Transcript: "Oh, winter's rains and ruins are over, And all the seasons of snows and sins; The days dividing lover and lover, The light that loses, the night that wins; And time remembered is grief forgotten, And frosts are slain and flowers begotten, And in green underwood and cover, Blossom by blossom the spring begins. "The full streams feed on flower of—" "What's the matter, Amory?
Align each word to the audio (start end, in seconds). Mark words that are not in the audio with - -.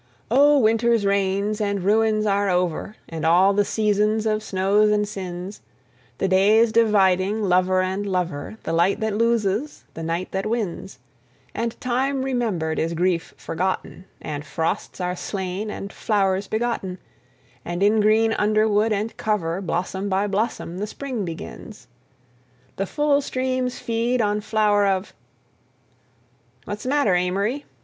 "Oh, 0.31 0.57
winter's 0.57 1.05
rains 1.05 1.61
and 1.61 1.83
ruins 1.83 2.25
are 2.25 2.49
over, 2.49 2.95
And 3.07 3.23
all 3.23 3.53
the 3.53 3.63
seasons 3.63 4.25
of 4.25 4.41
snows 4.41 4.89
and 4.89 5.07
sins; 5.07 5.61
The 6.17 6.27
days 6.27 6.71
dividing 6.71 7.43
lover 7.43 7.81
and 7.83 8.03
lover, 8.07 8.57
The 8.63 8.73
light 8.73 8.99
that 9.01 9.13
loses, 9.13 9.83
the 9.93 10.01
night 10.01 10.31
that 10.31 10.47
wins; 10.47 10.97
And 11.53 11.79
time 11.79 12.23
remembered 12.23 12.79
is 12.79 12.95
grief 12.95 13.35
forgotten, 13.37 14.05
And 14.19 14.43
frosts 14.43 14.99
are 14.99 15.15
slain 15.15 15.69
and 15.69 15.93
flowers 15.93 16.47
begotten, 16.47 16.97
And 17.63 17.83
in 17.83 17.99
green 17.99 18.33
underwood 18.33 18.91
and 18.91 19.15
cover, 19.17 19.61
Blossom 19.61 20.09
by 20.09 20.25
blossom 20.25 20.79
the 20.79 20.87
spring 20.87 21.25
begins. 21.25 21.87
"The 22.77 22.87
full 22.87 23.21
streams 23.21 23.77
feed 23.77 24.19
on 24.19 24.41
flower 24.41 24.87
of—" 24.87 25.13
"What's 26.65 26.81
the 26.81 26.89
matter, 26.89 27.13
Amory? 27.13 27.65